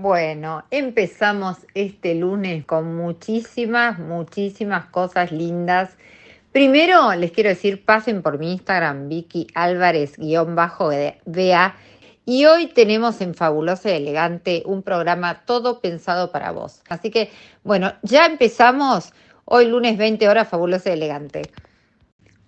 Bueno, 0.00 0.64
empezamos 0.70 1.58
este 1.74 2.14
lunes 2.14 2.64
con 2.64 2.96
muchísimas, 2.96 3.98
muchísimas 3.98 4.86
cosas 4.86 5.30
lindas. 5.30 5.90
Primero 6.52 7.14
les 7.16 7.32
quiero 7.32 7.50
decir, 7.50 7.84
pasen 7.84 8.22
por 8.22 8.38
mi 8.38 8.52
Instagram, 8.52 9.10
Vicky 9.10 9.48
Álvarez-BA. 9.54 11.74
Y 12.24 12.46
hoy 12.46 12.68
tenemos 12.68 13.20
en 13.20 13.34
Fabuloso 13.34 13.90
y 13.90 13.92
Elegante 13.92 14.62
un 14.64 14.82
programa 14.82 15.44
todo 15.44 15.82
pensado 15.82 16.32
para 16.32 16.50
vos. 16.50 16.80
Así 16.88 17.10
que, 17.10 17.30
bueno, 17.62 17.92
ya 18.00 18.24
empezamos. 18.24 19.12
Hoy 19.44 19.66
lunes 19.66 19.98
20 19.98 20.30
horas, 20.30 20.48
Fabuloso 20.48 20.88
y 20.88 20.92
Elegante. 20.92 21.42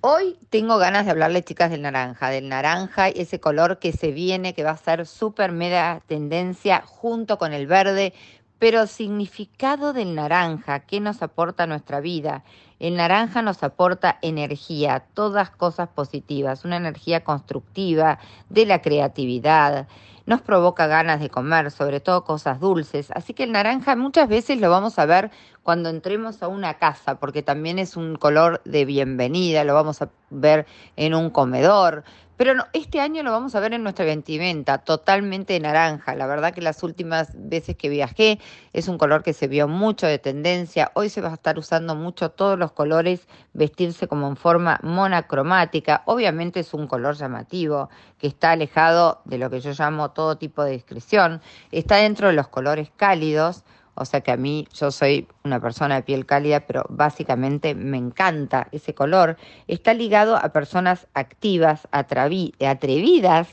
Hoy 0.05 0.37
tengo 0.51 0.79
ganas 0.79 1.05
de 1.05 1.13
hablarles, 1.13 1.45
chicas, 1.45 1.71
del 1.71 1.83
naranja, 1.83 2.29
del 2.29 2.49
naranja, 2.49 3.07
ese 3.07 3.39
color 3.39 3.79
que 3.79 3.93
se 3.93 4.11
viene, 4.11 4.53
que 4.53 4.65
va 4.65 4.73
a 4.73 4.77
ser 4.77 5.07
súper 5.07 5.53
mega 5.53 6.03
tendencia 6.09 6.83
junto 6.85 7.39
con 7.39 7.53
el 7.53 7.69
verde, 7.69 8.13
pero 8.59 8.89
significado 8.89 9.93
del 9.93 10.17
naranja, 10.17 10.81
¿qué 10.81 10.99
nos 10.99 11.23
aporta 11.23 11.69
nuestra 11.69 12.01
vida? 12.01 12.43
El 12.81 12.97
naranja 12.97 13.43
nos 13.43 13.63
aporta 13.63 14.19
energía, 14.23 15.05
todas 15.15 15.51
cosas 15.51 15.89
positivas, 15.89 16.65
una 16.65 16.79
energía 16.79 17.23
constructiva 17.23 18.19
de 18.49 18.67
la 18.67 18.83
creatividad, 18.83 19.87
nos 20.27 20.41
provoca 20.41 20.87
ganas 20.87 21.21
de 21.21 21.31
comer, 21.31 21.71
sobre 21.71 22.01
todo 22.01 22.25
cosas 22.25 22.61
dulces. 22.61 23.11
Así 23.13 23.35
que 23.35 23.45
el 23.45 23.53
naranja 23.53 23.97
muchas 23.97 24.29
veces 24.29 24.61
lo 24.61 24.71
vamos 24.71 24.99
a 24.99 25.07
ver 25.07 25.31
cuando 25.63 25.89
entremos 25.89 26.43
a 26.43 26.49
una 26.49 26.75
casa, 26.75 27.19
porque 27.19 27.43
también 27.43 27.79
es 27.79 27.97
un 27.97 28.17
color 28.17 28.61
de 28.65 28.85
bienvenida, 28.85 29.65
lo 29.65 29.75
vamos 29.75 30.03
a 30.03 30.11
ver 30.31 30.67
en 30.97 31.15
un 31.15 31.31
comedor, 31.31 32.05
pero 32.43 32.57
no, 32.57 32.67
este 32.73 32.99
año 32.99 33.23
lo 33.23 33.31
vamos 33.31 33.55
a 33.55 33.61
ver 33.61 33.73
en 33.73 33.85
nuestra 33.85 34.05
vestimenta, 34.05 34.79
totalmente 34.79 35.61
naranja. 35.61 36.17
La 36.17 36.27
verdad 36.27 36.53
que 36.53 36.61
las 36.61 36.83
últimas 36.83 37.31
veces 37.37 37.77
que 37.77 37.89
viajé 37.89 38.41
es 38.73 38.89
un 38.89 38.99
color 38.99 39.23
que 39.23 39.33
se 39.33 39.47
vio 39.47 39.69
mucho 39.69 40.09
de 40.09 40.19
tendencia. 40.19 40.91
Hoy 40.95 41.09
se 41.09 41.21
va 41.21 41.29
a 41.29 41.35
estar 41.35 41.57
usando 41.57 41.95
mucho 41.95 42.33
todos 42.33 42.59
los 42.59 42.73
colores, 42.73 43.29
vestirse 43.53 44.09
como 44.09 44.27
en 44.27 44.35
forma 44.35 44.81
monocromática. 44.83 46.03
Obviamente 46.07 46.59
es 46.59 46.75
un 46.75 46.89
color 46.89 47.15
llamativo 47.15 47.91
que 48.19 48.27
está 48.27 48.51
alejado 48.51 49.23
de 49.25 49.39
lo 49.39 49.49
que 49.49 49.61
yo 49.61 49.71
llamo 49.71 50.11
todo 50.11 50.37
tipo 50.37 50.65
de 50.65 50.73
discreción. 50.73 51.41
Está 51.71 51.99
dentro 51.99 52.27
de 52.27 52.33
los 52.33 52.49
colores 52.49 52.91
cálidos 52.97 53.63
o 53.95 54.05
sea 54.05 54.23
que 54.23 54.33
a 54.33 54.37
mí 54.37 54.67
yo 54.75 54.91
soy 54.91 55.29
una 55.45 55.61
persona 55.61 55.97
de 55.97 56.03
piel 56.03 56.27
cálida, 56.27 56.61
pero 56.61 56.85
básicamente 56.89 57.75
me 57.75 57.99
encanta 57.99 58.69
ese 58.73 58.95
color. 58.95 59.37
Está 59.69 59.95
ligado 59.95 60.37
a 60.37 60.49
personas 60.51 61.07
activas, 61.15 61.87
atrevidas, 61.91 63.49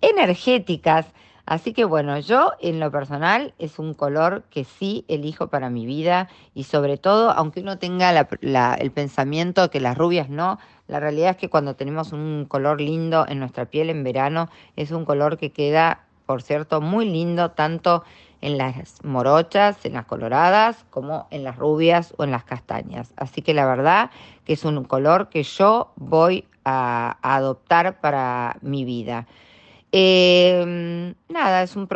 energéticas. 0.00 1.06
Así 1.46 1.72
que 1.72 1.86
bueno, 1.86 2.18
yo 2.18 2.52
en 2.60 2.78
lo 2.78 2.90
personal 2.90 3.54
es 3.58 3.78
un 3.78 3.94
color 3.94 4.42
que 4.50 4.64
sí 4.64 5.06
elijo 5.08 5.48
para 5.48 5.70
mi 5.70 5.86
vida 5.86 6.28
y 6.52 6.64
sobre 6.64 6.98
todo, 6.98 7.30
aunque 7.30 7.60
uno 7.60 7.78
tenga 7.78 8.10
el 8.10 8.90
pensamiento 8.90 9.70
que 9.70 9.80
las 9.80 9.96
rubias 9.96 10.28
no, 10.28 10.58
la 10.88 11.00
realidad 11.00 11.30
es 11.30 11.36
que 11.38 11.48
cuando 11.48 11.74
tenemos 11.74 12.12
un 12.12 12.44
color 12.46 12.82
lindo 12.82 13.24
en 13.26 13.38
nuestra 13.38 13.64
piel 13.64 13.88
en 13.88 14.04
verano, 14.04 14.50
es 14.76 14.90
un 14.90 15.06
color 15.06 15.38
que 15.38 15.50
queda, 15.50 16.04
por 16.28 16.42
cierto, 16.42 16.82
muy 16.82 17.08
lindo, 17.08 17.52
tanto 17.52 18.04
en 18.42 18.58
las 18.58 19.02
morochas, 19.02 19.82
en 19.86 19.94
las 19.94 20.04
coloradas, 20.04 20.84
como 20.90 21.26
en 21.30 21.42
las 21.42 21.56
rubias 21.56 22.12
o 22.18 22.24
en 22.24 22.32
las 22.32 22.44
castañas. 22.44 23.14
Así 23.16 23.40
que 23.40 23.54
la 23.54 23.64
verdad 23.64 24.10
que 24.44 24.52
es 24.52 24.66
un 24.66 24.84
color 24.84 25.30
que 25.30 25.42
yo 25.42 25.90
voy 25.96 26.44
a, 26.66 27.16
adoptar 27.22 28.02
para 28.02 28.58
mi 28.60 28.84
vida. 28.84 29.26
Em, 29.90 31.14
nada, 31.30 31.62
es 31.62 31.74
un, 31.74 31.88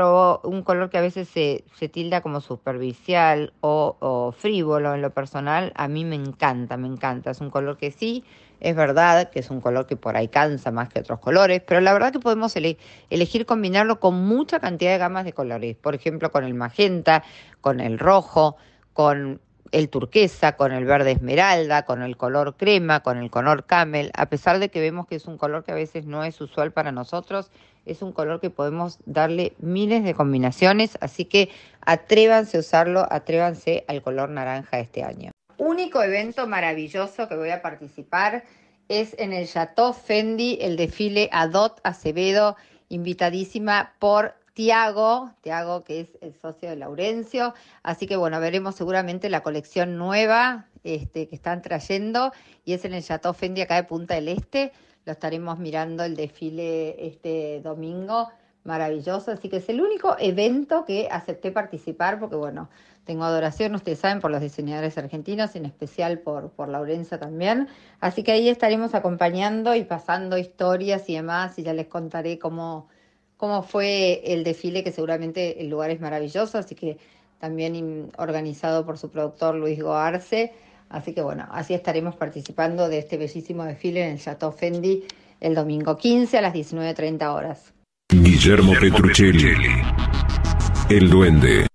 un 0.45 0.63
color 0.63 0.89
que 0.89 0.97
a 0.97 1.03
veces 1.03 1.29
se, 1.29 1.65
se 1.75 1.89
tilda 1.89 2.23
como 2.23 2.41
superficial 2.41 3.53
o, 3.61 4.35
frívolo 4.37 4.95
en 4.95 5.03
lo 5.03 5.11
personal. 5.11 5.73
A 5.77 5.89
mí 5.89 6.05
me 6.05 6.17
encanta, 6.17 6.77
me 6.77 6.89
encanta. 6.89 7.31
Es 7.31 7.41
un 7.41 7.51
color 7.51 7.77
que 7.77 7.91
sí 7.91 8.25
es 8.61 8.77
verdad 8.77 9.31
que 9.31 9.41
es 9.41 9.51
un 9.51 9.61
color 9.61 9.87
que 9.87 9.97
por 9.97 10.17
ahí 10.17 10.29
cansa 10.29 10.71
más 10.71 10.89
que 10.89 11.01
otros 11.01 11.19
colores, 11.19 11.63
pero 11.67 11.81
la 11.81 11.93
verdad 11.93 12.13
que 12.13 12.21
podemos 12.21 12.55
elegir 12.57 13.45
combinarlo 13.45 13.99
con 13.99 14.25
mucha 14.25 14.61
cantidad 14.61 14.93
de 14.93 14.99
gamas 14.99 15.25
de 15.25 15.33
colores. 15.33 15.77
Por 15.77 15.97
ejemplo, 15.97 16.31
con 16.31 16.45
el 16.45 16.55
magenta, 16.55 17.25
con 17.61 17.81
el 17.81 17.99
rojo, 17.99 18.57
con 18.93 19.41
el 19.73 19.89
turquesa, 19.89 20.57
con 20.57 20.73
el 20.73 20.85
verde 20.85 21.13
esmeralda, 21.13 21.85
con 21.85 22.03
el 22.03 22.17
color 22.17 22.57
crema, 22.57 23.01
con 23.01 23.19
el 23.19 23.31
color 23.31 23.65
camel, 23.65 24.11
a 24.15 24.27
pesar 24.27 24.59
de 24.59 24.69
que 24.69 24.81
vemos 24.81 25.07
que 25.07 25.17
es 25.17 25.27
un 25.27 25.39
color 25.39 25.65
que 25.65 25.73
a 25.73 25.75
veces 25.75 26.05
no 26.05 26.25
es 26.25 26.41
usual 26.41 26.73
para 26.73 26.93
nosotros, 26.93 27.51
es 27.85 28.03
un 28.03 28.13
color 28.13 28.41
que 28.41 28.51
podemos 28.51 28.99
darle 29.07 29.55
miles 29.59 30.05
de 30.05 30.15
combinaciones, 30.15 30.97
así 31.01 31.25
que 31.25 31.51
atrévanse 31.81 32.59
a 32.59 32.61
usarlo, 32.61 33.07
atrévanse 33.11 33.85
al 33.89 34.03
color 34.03 34.29
naranja 34.29 34.79
este 34.79 35.03
año. 35.03 35.33
Único 35.59 36.03
evento 36.03 36.47
maravilloso 36.47 37.29
que 37.29 37.37
voy 37.37 37.51
a 37.51 37.63
participar 37.63 38.45
es 38.89 39.17
en 39.19 39.33
el 39.33 39.49
Chateau 39.49 39.93
Fendi, 39.93 40.59
el 40.61 40.77
desfile 40.77 41.29
Adot 41.33 41.81
Acevedo, 41.83 42.57
invitadísima 42.89 43.95
por 43.99 44.35
Tiago, 44.55 45.33
Tiago 45.41 45.85
que 45.85 46.01
es 46.01 46.09
el 46.21 46.35
socio 46.35 46.71
de 46.71 46.77
Laurencio. 46.77 47.55
Así 47.83 48.07
que 48.07 48.17
bueno, 48.17 48.41
veremos 48.41 48.75
seguramente 48.75 49.31
la 49.31 49.43
colección 49.43 49.97
nueva 49.97 50.67
este, 50.85 51.29
que 51.29 51.37
están 51.37 51.63
trayendo 51.63 52.33
y 52.65 52.75
es 52.75 52.85
en 52.85 52.95
el 52.95 53.03
Chateau 53.03 53.35
Fendi 53.35 53.63
acá 53.63 53.77
de 53.77 53.85
Punta 53.85 54.15
del 54.15 54.29
Este. 54.29 54.73
Lo 55.05 55.13
estaremos 55.13 55.59
mirando 55.59 56.05
el 56.05 56.15
desfile 56.15 57.07
este 57.07 57.61
domingo, 57.63 58.29
maravilloso. 58.65 59.33
Así 59.33 59.49
que 59.49 59.57
es 59.57 59.69
el 59.69 59.81
único 59.81 60.17
evento 60.19 60.85
que 60.85 61.09
acepté 61.11 61.51
participar 61.51 62.21
porque 62.21 62.37
bueno, 62.37 62.69
tengo 63.05 63.25
adoración, 63.25 63.75
ustedes 63.75 63.99
saben, 63.99 64.21
por 64.21 64.31
los 64.31 64.41
diseñadores 64.41 64.97
argentinos, 64.97 65.57
en 65.57 65.67
especial 65.67 66.21
por, 66.21 66.51
por 66.51 66.69
Laurenza 66.69 67.19
también. 67.19 67.69
Así 68.01 68.23
que 68.23 68.33
ahí 68.33 68.49
estaremos 68.49 68.95
acompañando 68.95 69.75
y 69.75 69.85
pasando 69.85 70.39
historias 70.39 71.09
y 71.09 71.17
demás, 71.17 71.59
y 71.59 71.65
ya 71.65 71.73
les 71.73 71.89
contaré 71.89 72.39
cómo, 72.39 72.89
cómo 73.43 73.65
fue 73.65 74.23
el 74.25 74.45
desfile, 74.45 74.85
que 74.85 74.93
seguramente 74.93 75.61
el 75.61 75.69
lugar 75.69 75.91
es 75.91 76.01
maravilloso, 76.01 76.59
así 76.59 76.77
que 76.77 76.99
también 77.41 78.13
organizado 78.17 78.87
por 78.87 78.99
su 78.99 79.11
productor 79.11 79.57
Luis 79.57 79.83
Goarce. 79.83 80.53
Así 80.89 81.13
que 81.13 81.23
bueno, 81.23 81.49
así 81.51 81.75
estaremos 81.75 82.15
participando 82.15 82.89
de 82.89 82.99
este 82.99 83.17
bellísimo 83.17 83.65
desfile 83.65 84.05
en 84.05 84.13
el 84.13 84.21
Chateau 84.21 84.53
Fendi 84.53 85.03
el 85.41 85.57
domingo 85.57 85.97
15 85.97 86.39
a 86.39 86.41
las 86.41 86.55
19.30 86.55 87.35
horas. 87.35 87.75
Guillermo 88.13 88.75
Petruccelli, 88.81 89.57
el 90.89 91.11
duende. 91.11 91.67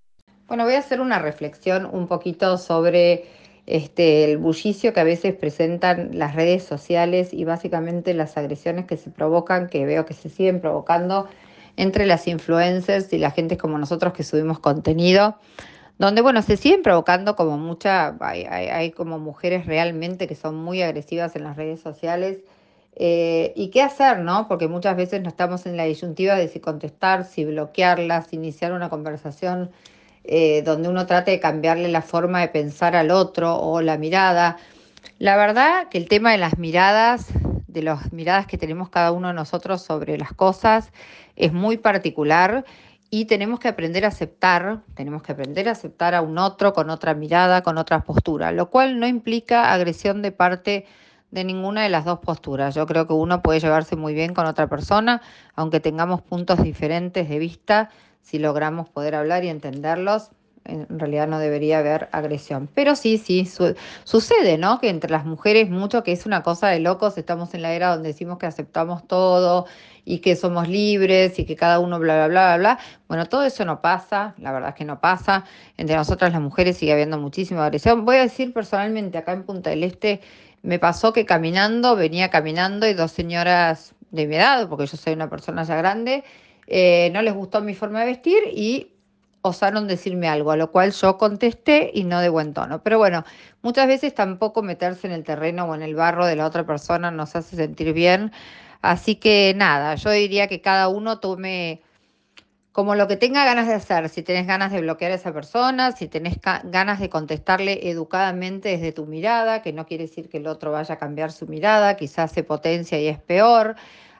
Bueno, 0.47 0.63
voy 0.63 0.75
a 0.75 0.79
hacer 0.79 1.01
una 1.01 1.19
reflexión 1.19 1.85
un 1.91 2.07
poquito 2.07 2.57
sobre 2.57 3.25
este, 3.65 4.23
el 4.23 4.37
bullicio 4.37 4.93
que 4.93 5.01
a 5.01 5.03
veces 5.03 5.35
presentan 5.35 6.11
las 6.13 6.33
redes 6.33 6.63
sociales 6.63 7.33
y 7.33 7.43
básicamente 7.43 8.13
las 8.13 8.37
agresiones 8.37 8.85
que 8.85 8.95
se 8.95 9.09
provocan, 9.09 9.67
que 9.67 9.85
veo 9.85 10.05
que 10.05 10.13
se 10.13 10.29
siguen 10.29 10.61
provocando 10.61 11.27
entre 11.77 12.05
las 12.05 12.27
influencers 12.27 13.13
y 13.13 13.17
la 13.17 13.31
gente 13.31 13.57
como 13.57 13.77
nosotros 13.77 14.13
que 14.13 14.23
subimos 14.23 14.59
contenido, 14.59 15.37
donde, 15.97 16.21
bueno, 16.21 16.41
se 16.41 16.57
siguen 16.57 16.83
provocando 16.83 17.35
como 17.35 17.57
mucha, 17.57 18.17
hay, 18.19 18.43
hay, 18.43 18.91
como 18.91 19.17
mujeres 19.19 19.65
realmente 19.65 20.27
que 20.27 20.35
son 20.35 20.55
muy 20.55 20.81
agresivas 20.81 21.35
en 21.35 21.43
las 21.43 21.55
redes 21.55 21.79
sociales. 21.79 22.39
Eh, 22.95 23.53
¿Y 23.55 23.69
qué 23.69 23.81
hacer, 23.81 24.19
no? 24.19 24.47
Porque 24.47 24.67
muchas 24.67 24.97
veces 24.97 25.21
no 25.21 25.29
estamos 25.29 25.65
en 25.65 25.77
la 25.77 25.85
disyuntiva 25.85 26.35
de 26.35 26.47
si 26.47 26.59
contestar, 26.59 27.25
si 27.25 27.45
bloquearlas, 27.45 28.33
iniciar 28.33 28.73
una 28.73 28.89
conversación 28.89 29.71
eh, 30.23 30.61
donde 30.63 30.89
uno 30.89 31.05
trate 31.05 31.31
de 31.31 31.39
cambiarle 31.39 31.87
la 31.87 32.01
forma 32.01 32.41
de 32.41 32.49
pensar 32.49 32.95
al 32.95 33.11
otro 33.11 33.55
o 33.55 33.81
la 33.81 33.97
mirada. 33.97 34.57
La 35.19 35.37
verdad 35.37 35.87
que 35.89 35.97
el 35.97 36.07
tema 36.07 36.31
de 36.31 36.37
las 36.37 36.57
miradas, 36.57 37.27
de 37.67 37.83
las 37.83 38.13
miradas 38.13 38.47
que 38.47 38.57
tenemos 38.57 38.89
cada 38.89 39.11
uno 39.11 39.27
de 39.27 39.33
nosotros 39.33 39.81
sobre 39.81 40.17
las 40.17 40.33
cosas, 40.33 40.91
es 41.35 41.53
muy 41.53 41.77
particular 41.77 42.65
y 43.09 43.25
tenemos 43.25 43.59
que 43.59 43.67
aprender 43.67 44.05
a 44.05 44.09
aceptar, 44.09 44.81
tenemos 44.95 45.21
que 45.21 45.31
aprender 45.31 45.69
a 45.69 45.71
aceptar 45.71 46.13
a 46.15 46.21
un 46.21 46.37
otro 46.37 46.73
con 46.73 46.89
otra 46.89 47.13
mirada, 47.13 47.61
con 47.61 47.77
otra 47.77 48.03
postura, 48.03 48.51
lo 48.51 48.69
cual 48.69 48.99
no 48.99 49.07
implica 49.07 49.71
agresión 49.71 50.21
de 50.21 50.31
parte 50.31 50.85
de 51.31 51.43
ninguna 51.43 51.83
de 51.83 51.89
las 51.89 52.05
dos 52.05 52.19
posturas. 52.19 52.75
Yo 52.75 52.85
creo 52.85 53.07
que 53.07 53.13
uno 53.13 53.41
puede 53.41 53.59
llevarse 53.59 53.95
muy 53.95 54.13
bien 54.13 54.33
con 54.33 54.45
otra 54.45 54.67
persona, 54.67 55.21
aunque 55.55 55.79
tengamos 55.79 56.21
puntos 56.21 56.61
diferentes 56.61 57.29
de 57.29 57.39
vista, 57.39 57.89
si 58.21 58.39
logramos 58.39 58.89
poder 58.89 59.15
hablar 59.15 59.43
y 59.45 59.49
entenderlos, 59.49 60.31
en 60.67 60.99
realidad 60.99 61.27
no 61.27 61.39
debería 61.39 61.79
haber 61.79 62.09
agresión. 62.11 62.69
Pero 62.73 62.95
sí, 62.95 63.17
sí, 63.17 63.49
sucede, 64.03 64.57
¿no? 64.57 64.79
Que 64.79 64.89
entre 64.89 65.09
las 65.09 65.25
mujeres 65.25 65.69
mucho, 65.69 66.03
que 66.03 66.11
es 66.11 66.25
una 66.25 66.43
cosa 66.43 66.67
de 66.67 66.79
locos, 66.79 67.17
estamos 67.17 67.53
en 67.53 67.61
la 67.61 67.73
era 67.73 67.89
donde 67.89 68.09
decimos 68.09 68.37
que 68.37 68.45
aceptamos 68.45 69.07
todo 69.07 69.65
y 70.05 70.19
que 70.19 70.35
somos 70.35 70.67
libres 70.67 71.39
y 71.39 71.45
que 71.45 71.55
cada 71.55 71.79
uno 71.79 71.99
bla, 71.99 72.15
bla, 72.15 72.27
bla, 72.27 72.45
bla, 72.45 72.57
bla. 72.57 72.79
Bueno, 73.07 73.25
todo 73.25 73.43
eso 73.43 73.65
no 73.65 73.81
pasa, 73.81 74.35
la 74.37 74.51
verdad 74.51 74.69
es 74.69 74.75
que 74.75 74.85
no 74.85 74.99
pasa. 75.01 75.45
Entre 75.77 75.95
nosotras 75.95 76.31
las 76.31 76.41
mujeres 76.41 76.77
sigue 76.77 76.93
habiendo 76.93 77.17
muchísima 77.17 77.65
agresión. 77.65 78.05
Voy 78.05 78.17
a 78.17 78.21
decir 78.21 78.53
personalmente, 78.53 79.17
acá 79.17 79.33
en 79.33 79.43
Punta 79.43 79.69
del 79.69 79.83
Este, 79.83 80.21
me 80.61 80.79
pasó 80.79 81.13
que 81.13 81.25
caminando, 81.25 81.95
venía 81.95 82.29
caminando 82.29 82.87
y 82.87 82.93
dos 82.93 83.11
señoras 83.11 83.95
de 84.11 84.27
mi 84.27 84.35
edad, 84.35 84.67
porque 84.69 84.85
yo 84.85 84.97
soy 84.97 85.13
una 85.13 85.29
persona 85.29 85.63
ya 85.63 85.75
grande, 85.75 86.23
eh, 86.67 87.09
no 87.13 87.21
les 87.21 87.33
gustó 87.33 87.61
mi 87.61 87.73
forma 87.73 88.01
de 88.01 88.07
vestir 88.07 88.39
y 88.53 88.96
osaron 89.47 89.87
decirme 89.87 90.27
algo, 90.27 90.51
a 90.51 90.57
lo 90.57 90.71
cual 90.71 90.91
yo 90.91 91.17
contesté 91.17 91.91
y 91.93 92.03
no 92.03 92.21
de 92.21 92.29
buen 92.29 92.53
tono. 92.53 92.83
Pero 92.83 92.97
bueno, 92.97 93.23
muchas 93.61 93.87
veces 93.87 94.13
tampoco 94.13 94.61
meterse 94.63 95.07
en 95.07 95.13
el 95.13 95.23
terreno 95.23 95.65
o 95.65 95.75
en 95.75 95.81
el 95.81 95.95
barro 95.95 96.25
de 96.25 96.35
la 96.35 96.45
otra 96.45 96.65
persona 96.65 97.11
nos 97.11 97.35
hace 97.35 97.55
sentir 97.55 97.93
bien. 97.93 98.31
Así 98.81 99.15
que 99.15 99.53
nada, 99.55 99.95
yo 99.95 100.11
diría 100.11 100.47
que 100.47 100.61
cada 100.61 100.87
uno 100.87 101.19
tome 101.19 101.81
como 102.77 102.93
lo 102.93 103.07
que 103.07 103.17
tenga 103.17 103.43
ganas 103.43 103.67
de 103.67 103.73
hacer, 103.73 104.07
si 104.07 104.21
tenés 104.21 104.45
ganas 104.45 104.71
de 104.71 104.81
bloquear 104.81 105.11
a 105.11 105.15
esa 105.15 105.33
persona, 105.33 105.93
si 105.93 106.07
tenés 106.07 106.37
ganas 106.65 106.99
de 106.99 107.09
contestarle 107.09 107.89
educadamente 107.89 108.69
desde 108.69 108.91
tu 108.91 109.07
mirada, 109.07 109.63
que 109.63 109.73
no 109.73 109.87
quiere 109.87 110.03
decir 110.03 110.29
que 110.29 110.37
el 110.37 110.45
otro 110.45 110.71
vaya 110.71 110.93
a 110.93 110.97
cambiar 110.99 111.31
su 111.31 111.47
mirada, 111.47 111.97
quizás 111.97 112.31
se 112.31 112.43
potencia 112.43 112.99
y 112.99 113.07
es 113.07 113.17
peor. 113.17 113.77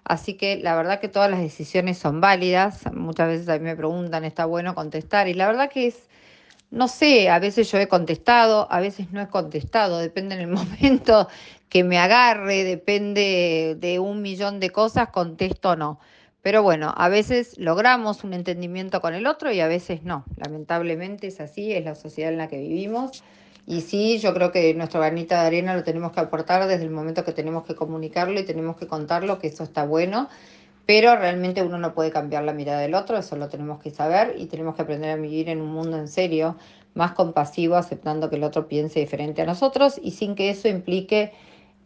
Así 0.08 0.36
que 0.36 0.56
la 0.56 0.74
verdad 0.74 1.02
que 1.02 1.10
todas 1.10 1.30
las 1.30 1.42
decisiones 1.42 1.98
son 1.98 2.22
válidas. 2.22 2.90
Muchas 2.94 3.28
veces 3.28 3.50
a 3.50 3.58
mí 3.58 3.66
me 3.66 3.76
preguntan, 3.76 4.24
¿está 4.24 4.46
bueno 4.46 4.74
contestar? 4.74 5.28
Y 5.28 5.34
la 5.34 5.48
verdad 5.48 5.70
que 5.70 5.88
es, 5.88 6.08
no 6.72 6.88
sé, 6.88 7.30
a 7.30 7.40
veces 7.40 7.70
yo 7.70 7.78
he 7.78 7.90
contestado, 7.90 8.72
a 8.72 8.80
veces 8.80 9.12
no 9.12 9.20
he 9.22 9.28
contestado, 9.28 10.00
depende 10.00 10.36
en 10.36 10.42
el 10.42 10.48
momento 10.48 11.28
que 11.68 11.84
me 11.84 12.00
agarre, 12.00 12.64
depende 12.64 13.76
de 13.78 14.00
un 14.00 14.22
millón 14.22 14.62
de 14.62 14.70
cosas, 14.70 15.10
contesto 15.10 15.72
o 15.72 15.76
no. 15.76 16.00
Pero 16.42 16.64
bueno, 16.64 16.94
a 16.96 17.10
veces 17.10 17.58
logramos 17.58 18.24
un 18.24 18.34
entendimiento 18.34 19.02
con 19.02 19.14
el 19.14 19.28
otro 19.28 19.52
y 19.52 19.60
a 19.60 19.68
veces 19.68 20.04
no. 20.04 20.24
Lamentablemente 20.38 21.28
es 21.28 21.42
así, 21.42 21.74
es 21.74 21.84
la 21.84 21.96
sociedad 21.96 22.32
en 22.32 22.38
la 22.38 22.48
que 22.48 22.60
vivimos. 22.60 23.24
Y 23.70 23.82
sí, 23.82 24.18
yo 24.20 24.34
creo 24.34 24.54
que 24.54 24.74
nuestro 24.76 25.02
granita 25.02 25.42
de 25.42 25.48
arena 25.48 25.76
lo 25.76 25.84
tenemos 25.84 26.14
que 26.14 26.22
aportar 26.22 26.66
desde 26.68 26.86
el 26.86 26.90
momento 26.90 27.26
que 27.26 27.34
tenemos 27.34 27.66
que 27.66 27.76
comunicarlo 27.76 28.40
y 28.40 28.46
tenemos 28.46 28.78
que 28.78 28.88
contarlo, 28.88 29.40
que 29.40 29.48
eso 29.48 29.66
está 29.66 29.84
bueno. 29.84 30.30
Pero 30.86 31.18
realmente 31.18 31.62
uno 31.62 31.78
no 31.78 31.94
puede 31.94 32.10
cambiar 32.10 32.46
la 32.46 32.54
mirada 32.54 32.80
del 32.80 32.94
otro, 32.94 33.18
eso 33.18 33.36
lo 33.36 33.50
tenemos 33.50 33.82
que 33.82 33.92
saber 33.92 34.36
y 34.38 34.46
tenemos 34.46 34.76
que 34.76 34.84
aprender 34.84 35.10
a 35.10 35.18
vivir 35.18 35.50
en 35.50 35.60
un 35.60 35.74
mundo 35.74 35.98
en 35.98 36.08
serio, 36.08 36.56
más 36.94 37.12
compasivo, 37.12 37.76
aceptando 37.76 38.30
que 38.30 38.38
el 38.38 38.46
otro 38.46 38.70
piense 38.70 39.02
diferente 39.02 39.42
a 39.42 39.46
nosotros 39.46 40.00
y 40.02 40.12
sin 40.12 40.36
que 40.36 40.50
eso 40.50 40.70
implique 40.70 41.34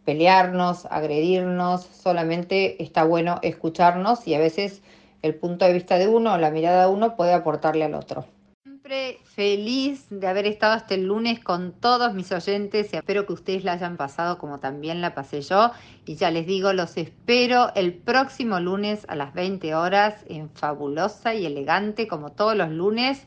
pelearnos, 0.04 0.86
agredirnos, 0.86 1.82
solamente 1.82 2.80
está 2.80 3.02
bueno 3.02 3.40
escucharnos 3.42 4.28
y 4.28 4.34
a 4.34 4.38
veces 4.38 4.82
el 5.22 5.34
punto 5.34 5.64
de 5.64 5.72
vista 5.72 5.98
de 5.98 6.06
uno, 6.06 6.38
la 6.38 6.52
mirada 6.52 6.86
de 6.86 6.92
uno 6.92 7.16
puede 7.16 7.32
aportarle 7.32 7.82
al 7.82 7.94
otro. 7.94 8.24
Siempre 8.62 9.18
feliz 9.34 10.06
de 10.10 10.26
haber 10.26 10.46
estado 10.46 10.76
este 10.76 10.98
lunes 10.98 11.40
con 11.40 11.72
todos 11.72 12.14
mis 12.14 12.30
oyentes 12.32 12.92
y 12.92 12.96
espero 12.96 13.26
que 13.26 13.32
ustedes 13.32 13.64
la 13.64 13.72
hayan 13.72 13.96
pasado 13.96 14.38
como 14.38 14.60
también 14.60 15.00
la 15.00 15.14
pasé 15.14 15.40
yo. 15.40 15.70
Y 16.06 16.16
ya 16.16 16.30
les 16.30 16.46
digo, 16.46 16.72
los 16.72 16.96
espero 16.96 17.72
el 17.74 17.94
próximo 17.94 18.60
lunes 18.60 19.04
a 19.08 19.16
las 19.16 19.32
20 19.34 19.74
horas 19.74 20.24
en 20.28 20.50
Fabulosa 20.50 21.34
y 21.34 21.46
Elegante 21.46 22.08
como 22.08 22.32
todos 22.32 22.56
los 22.56 22.70
lunes 22.70 23.26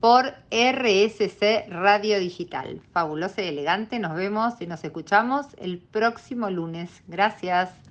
por 0.00 0.34
RSC 0.50 1.68
Radio 1.70 2.20
Digital. 2.20 2.80
Fabulosa 2.92 3.42
y 3.42 3.48
elegante. 3.48 3.98
Nos 3.98 4.14
vemos 4.14 4.54
y 4.60 4.66
nos 4.66 4.84
escuchamos 4.84 5.46
el 5.58 5.78
próximo 5.78 6.50
lunes. 6.50 7.02
Gracias. 7.08 7.70